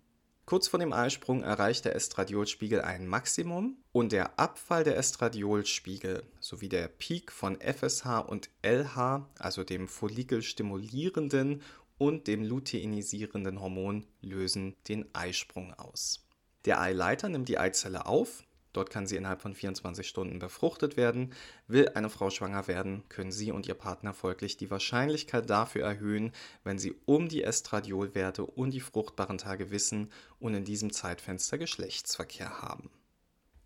Kurz 0.50 0.68
vor 0.68 0.80
dem 0.80 0.94
Eisprung 0.94 1.44
erreicht 1.44 1.86
der 1.86 1.96
Estradiolspiegel 1.96 2.82
ein 2.82 3.08
Maximum 3.08 3.78
und 3.92 4.12
der 4.12 4.40
Abfall 4.40 4.84
der 4.84 4.98
Estradiolspiegel 4.98 6.24
sowie 6.40 6.70
der 6.70 6.88
Peak 6.88 7.32
von 7.32 7.60
FSH 7.62 8.20
und 8.28 8.50
LH, 8.64 9.30
also 9.38 9.64
dem 9.64 9.88
follikelstimulierenden 9.88 11.62
und 12.00 12.26
dem 12.26 12.44
luteinisierenden 12.44 13.62
Hormon, 13.62 14.08
lösen 14.22 14.76
den 14.88 15.14
Eisprung 15.14 15.76
aus. 15.76 16.26
Der 16.66 16.82
Eileiter 16.82 17.30
nimmt 17.30 17.48
die 17.48 17.60
Eizelle 17.60 18.08
auf 18.08 18.44
Dort 18.74 18.90
kann 18.90 19.08
sie 19.08 19.16
innerhalb 19.16 19.42
von 19.42 19.54
24 19.54 20.08
Stunden 20.08 20.40
befruchtet 20.40 20.96
werden. 20.96 21.34
Will 21.68 21.90
eine 21.90 22.10
Frau 22.10 22.30
schwanger 22.30 22.68
werden, 22.68 23.04
können 23.10 23.32
sie 23.32 23.52
und 23.52 23.68
ihr 23.68 23.74
Partner 23.74 24.14
folglich 24.14 24.58
die 24.58 24.70
Wahrscheinlichkeit 24.70 25.50
dafür 25.50 25.86
erhöhen, 25.86 26.32
wenn 26.64 26.78
sie 26.78 26.96
um 27.06 27.30
die 27.30 27.44
Estradiolwerte 27.44 28.46
und 28.46 28.72
die 28.72 28.80
fruchtbaren 28.80 29.38
Tage 29.38 29.72
wissen 29.72 30.12
und 30.40 30.54
in 30.54 30.66
diesem 30.66 30.92
Zeitfenster 30.94 31.58
Geschlechtsverkehr 31.58 32.62
haben. 32.62 32.92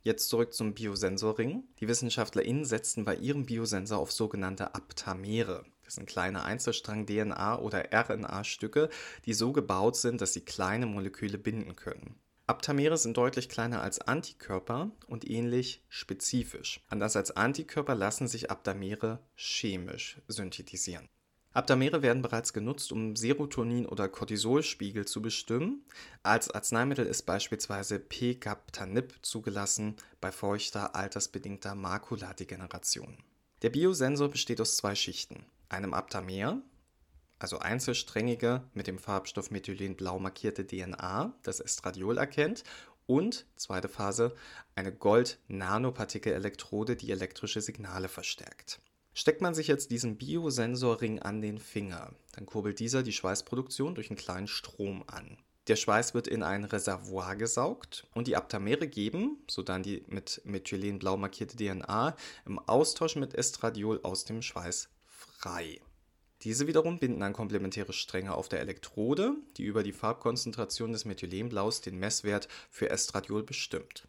Jetzt 0.04 0.28
zurück 0.28 0.54
zum 0.54 0.74
Biosensorring. 0.74 1.64
Die 1.80 1.88
WissenschaftlerInnen 1.88 2.66
setzten 2.66 3.06
bei 3.06 3.16
ihrem 3.16 3.46
Biosensor 3.46 4.00
auf 4.00 4.12
sogenannte 4.12 4.76
Aptamere. 4.76 5.64
Das 5.86 5.96
sind 5.96 6.08
kleine 6.08 6.44
Einzelstrang-DNA- 6.44 7.60
oder 7.60 7.86
RNA-Stücke, 7.94 8.90
die 9.26 9.34
so 9.34 9.54
gebaut 9.54 9.96
sind, 9.96 10.20
dass 10.20 10.34
sie 10.34 10.42
kleine 10.42 10.88
Moleküle 10.88 11.38
binden 11.38 11.78
können. 11.78 12.20
Aptamere 12.46 12.98
sind 12.98 13.16
deutlich 13.16 13.48
kleiner 13.48 13.82
als 13.82 14.02
Antikörper 14.02 14.92
und 15.08 15.30
ähnlich 15.30 15.82
spezifisch. 15.88 16.82
Anders 16.90 17.16
als 17.16 17.32
Antikörper 17.32 17.96
lassen 17.96 18.28
sich 18.28 18.52
Aptamere 18.52 19.20
chemisch 19.36 20.22
synthetisieren. 20.28 21.08
Aptamere 21.54 22.02
werden 22.02 22.22
bereits 22.22 22.52
genutzt, 22.52 22.92
um 22.92 23.16
Serotonin- 23.16 23.86
oder 23.86 24.10
Cortisolspiegel 24.10 25.06
zu 25.06 25.22
bestimmen. 25.22 25.86
Als 26.22 26.50
Arzneimittel 26.50 27.06
ist 27.06 27.24
beispielsweise 27.24 28.00
Pegaptanib 28.00 29.14
zugelassen 29.22 29.96
bei 30.20 30.32
feuchter, 30.32 30.96
altersbedingter 30.96 31.76
Makuladegeneration. 31.76 33.20
Der 33.62 33.70
Biosensor 33.70 34.30
besteht 34.30 34.60
aus 34.60 34.76
zwei 34.76 34.96
Schichten, 34.96 35.46
einem 35.70 35.94
Aptamer, 35.94 36.62
also 37.44 37.60
einzelsträngige 37.60 38.64
mit 38.74 38.88
dem 38.88 38.98
Farbstoff 38.98 39.52
Methylen 39.52 39.98
blau 39.98 40.18
markierte 40.18 40.66
DNA, 40.66 41.38
das 41.44 41.60
Estradiol 41.60 42.18
erkennt, 42.18 42.64
und 43.06 43.46
zweite 43.58 43.90
Phase 43.90 44.34
eine 44.76 44.94
Gold-Nanopartikel-Elektrode, 44.94 46.96
die 46.96 47.12
elektrische 47.12 47.60
Signale 47.60 48.08
verstärkt. 48.08 48.80
Steckt 49.14 49.42
man 49.42 49.54
sich 49.54 49.68
jetzt 49.68 49.92
diesen 49.92 50.18
Biosensorring 50.18 51.20
an 51.20 51.42
den 51.42 51.60
Finger, 51.60 52.14
dann 52.32 52.46
kurbelt 52.46 52.80
dieser 52.80 53.04
die 53.04 53.12
Schweißproduktion 53.12 53.94
durch 53.94 54.10
einen 54.10 54.18
kleinen 54.18 54.48
Strom 54.48 55.04
an. 55.08 55.38
Der 55.68 55.76
Schweiß 55.76 56.14
wird 56.14 56.30
in 56.30 56.44
ein 56.44 56.64
Reservoir 56.64 57.36
gesaugt 57.36 58.08
und 58.14 58.28
die 58.28 58.38
Aptamere 58.38 58.88
geben, 58.88 59.44
so 59.50 59.64
dann 59.64 59.84
die 59.84 60.06
mit 60.08 60.40
Methylenblau 60.46 61.18
markierte 61.18 61.58
DNA, 61.58 62.16
im 62.46 62.60
Austausch 62.60 63.18
mit 63.18 63.36
Estradiol 63.36 64.00
aus 64.04 64.24
dem 64.24 64.42
Schweiß 64.42 64.88
frei. 65.06 65.82
Diese 66.44 66.68
wiederum 66.68 67.00
binden 67.00 67.22
dann 67.22 67.32
komplementäre 67.32 67.94
Stränge 67.94 68.34
auf 68.34 68.50
der 68.50 68.60
Elektrode, 68.60 69.36
die 69.56 69.64
über 69.64 69.82
die 69.82 69.94
Farbkonzentration 69.94 70.92
des 70.92 71.06
Methylenblaus 71.06 71.80
den 71.80 71.98
Messwert 71.98 72.50
für 72.70 72.90
Estradiol 72.90 73.44
bestimmt. 73.44 74.08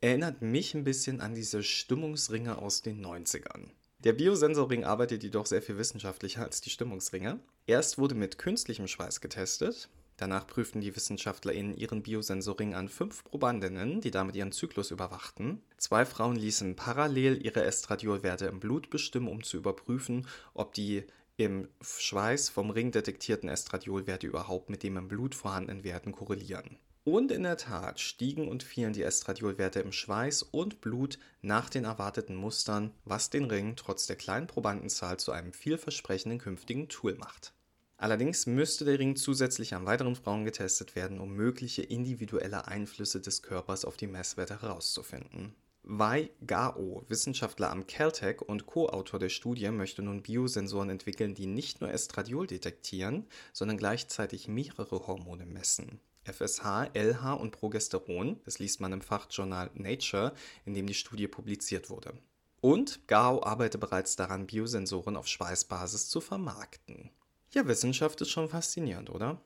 Erinnert 0.00 0.40
mich 0.40 0.74
ein 0.74 0.84
bisschen 0.84 1.20
an 1.20 1.34
diese 1.34 1.62
Stimmungsringe 1.62 2.58
aus 2.58 2.82
den 2.82 3.04
90ern. 3.04 3.68
Der 4.00 4.12
Biosensorring 4.12 4.84
arbeitet 4.84 5.22
jedoch 5.22 5.46
sehr 5.46 5.62
viel 5.62 5.78
wissenschaftlicher 5.78 6.42
als 6.42 6.60
die 6.60 6.70
Stimmungsringe. 6.70 7.40
Erst 7.66 7.98
wurde 7.98 8.14
mit 8.14 8.38
künstlichem 8.38 8.86
Schweiß 8.86 9.20
getestet. 9.20 9.88
Danach 10.16 10.46
prüften 10.46 10.80
die 10.80 10.94
WissenschaftlerInnen 10.94 11.76
ihren 11.76 12.02
Biosensorring 12.02 12.74
an 12.74 12.88
fünf 12.88 13.24
Probandinnen, 13.24 14.00
die 14.00 14.10
damit 14.10 14.36
ihren 14.36 14.52
Zyklus 14.52 14.90
überwachten. 14.90 15.60
Zwei 15.76 16.04
Frauen 16.04 16.36
ließen 16.36 16.76
parallel 16.76 17.44
ihre 17.44 17.64
Estradiolwerte 17.64 18.46
im 18.46 18.60
Blut 18.60 18.90
bestimmen, 18.90 19.28
um 19.28 19.42
zu 19.42 19.56
überprüfen, 19.56 20.26
ob 20.52 20.72
die 20.74 21.04
im 21.36 21.68
Schweiß 21.80 22.48
vom 22.48 22.70
Ring 22.70 22.92
detektierten 22.92 23.48
Estradiolwerte 23.48 24.26
überhaupt 24.26 24.70
mit 24.70 24.82
dem 24.82 24.96
im 24.96 25.08
Blut 25.08 25.34
vorhandenen 25.34 25.82
Werten 25.82 26.12
korrelieren. 26.12 26.78
Und 27.02 27.32
in 27.32 27.42
der 27.42 27.58
Tat 27.58 28.00
stiegen 28.00 28.48
und 28.48 28.62
fielen 28.62 28.94
die 28.94 29.02
Estradiolwerte 29.02 29.80
im 29.80 29.92
Schweiß 29.92 30.42
und 30.42 30.80
Blut 30.80 31.18
nach 31.42 31.68
den 31.68 31.84
erwarteten 31.84 32.34
Mustern, 32.34 32.92
was 33.04 33.28
den 33.28 33.44
Ring 33.44 33.76
trotz 33.76 34.06
der 34.06 34.16
kleinen 34.16 34.46
Probandenzahl 34.46 35.18
zu 35.18 35.32
einem 35.32 35.52
vielversprechenden 35.52 36.38
künftigen 36.38 36.88
Tool 36.88 37.14
macht. 37.16 37.52
Allerdings 37.96 38.46
müsste 38.46 38.84
der 38.84 38.98
Ring 38.98 39.16
zusätzlich 39.16 39.74
an 39.74 39.86
weiteren 39.86 40.16
Frauen 40.16 40.44
getestet 40.44 40.96
werden, 40.96 41.20
um 41.20 41.34
mögliche 41.34 41.82
individuelle 41.82 42.66
Einflüsse 42.68 43.20
des 43.20 43.42
Körpers 43.42 43.84
auf 43.84 43.96
die 43.96 44.06
Messwerte 44.06 44.62
herauszufinden. 44.62 45.54
Wei 45.86 46.30
Gao, 46.46 47.04
Wissenschaftler 47.08 47.70
am 47.70 47.86
Caltech 47.86 48.40
und 48.40 48.64
Co-Autor 48.64 49.20
der 49.20 49.28
Studie, 49.28 49.70
möchte 49.70 50.00
nun 50.00 50.22
Biosensoren 50.22 50.88
entwickeln, 50.88 51.34
die 51.34 51.44
nicht 51.44 51.82
nur 51.82 51.90
Estradiol 51.90 52.46
detektieren, 52.46 53.26
sondern 53.52 53.76
gleichzeitig 53.76 54.48
mehrere 54.48 55.06
Hormone 55.06 55.44
messen. 55.44 56.00
FSH, 56.24 56.88
LH 56.94 57.34
und 57.34 57.50
Progesteron. 57.50 58.40
Das 58.46 58.58
liest 58.58 58.80
man 58.80 58.94
im 58.94 59.02
Fachjournal 59.02 59.70
Nature, 59.74 60.32
in 60.64 60.72
dem 60.72 60.86
die 60.86 60.94
Studie 60.94 61.28
publiziert 61.28 61.90
wurde. 61.90 62.14
Und 62.62 63.06
Gao 63.06 63.42
arbeitet 63.42 63.82
bereits 63.82 64.16
daran, 64.16 64.46
Biosensoren 64.46 65.16
auf 65.16 65.28
Schweißbasis 65.28 66.08
zu 66.08 66.22
vermarkten. 66.22 67.10
Ja, 67.52 67.66
Wissenschaft 67.66 68.22
ist 68.22 68.30
schon 68.30 68.48
faszinierend, 68.48 69.10
oder? 69.10 69.38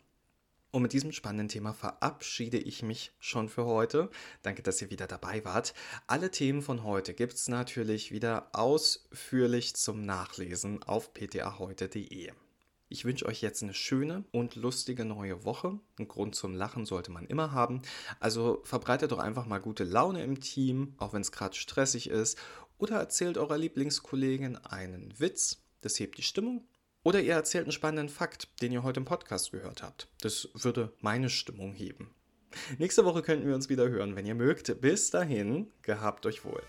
Und 0.70 0.82
mit 0.82 0.92
diesem 0.92 1.12
spannenden 1.12 1.48
Thema 1.48 1.72
verabschiede 1.72 2.58
ich 2.58 2.82
mich 2.82 3.12
schon 3.18 3.48
für 3.48 3.64
heute. 3.64 4.10
Danke, 4.42 4.62
dass 4.62 4.82
ihr 4.82 4.90
wieder 4.90 5.06
dabei 5.06 5.42
wart. 5.44 5.72
Alle 6.06 6.30
Themen 6.30 6.60
von 6.60 6.84
heute 6.84 7.14
gibt 7.14 7.34
es 7.34 7.48
natürlich 7.48 8.12
wieder 8.12 8.50
ausführlich 8.52 9.76
zum 9.76 10.02
Nachlesen 10.02 10.82
auf 10.82 11.14
ptaheute.de. 11.14 12.32
Ich 12.90 13.04
wünsche 13.04 13.26
euch 13.26 13.42
jetzt 13.42 13.62
eine 13.62 13.74
schöne 13.74 14.24
und 14.30 14.56
lustige 14.56 15.04
neue 15.04 15.44
Woche. 15.44 15.78
Ein 15.98 16.08
Grund 16.08 16.34
zum 16.34 16.54
Lachen 16.54 16.84
sollte 16.84 17.10
man 17.10 17.26
immer 17.26 17.52
haben. 17.52 17.82
Also 18.20 18.60
verbreitet 18.64 19.12
doch 19.12 19.18
einfach 19.18 19.46
mal 19.46 19.58
gute 19.58 19.84
Laune 19.84 20.22
im 20.22 20.40
Team, 20.40 20.94
auch 20.98 21.12
wenn 21.12 21.22
es 21.22 21.32
gerade 21.32 21.56
stressig 21.56 22.08
ist. 22.08 22.38
Oder 22.78 22.96
erzählt 22.96 23.38
eurer 23.38 23.58
Lieblingskollegin 23.58 24.56
einen 24.56 25.18
Witz. 25.18 25.62
Das 25.80 25.98
hebt 25.98 26.18
die 26.18 26.22
Stimmung. 26.22 26.66
Oder 27.02 27.20
ihr 27.20 27.34
erzählt 27.34 27.64
einen 27.64 27.72
spannenden 27.72 28.08
Fakt, 28.08 28.60
den 28.60 28.72
ihr 28.72 28.82
heute 28.82 29.00
im 29.00 29.06
Podcast 29.06 29.52
gehört 29.52 29.82
habt. 29.82 30.08
Das 30.20 30.48
würde 30.54 30.92
meine 31.00 31.30
Stimmung 31.30 31.72
heben. 31.72 32.14
Nächste 32.78 33.04
Woche 33.04 33.22
könnten 33.22 33.46
wir 33.46 33.54
uns 33.54 33.68
wieder 33.68 33.88
hören, 33.88 34.16
wenn 34.16 34.26
ihr 34.26 34.34
mögt. 34.34 34.80
Bis 34.80 35.10
dahin, 35.10 35.70
gehabt 35.82 36.26
euch 36.26 36.44
wohl. 36.44 36.62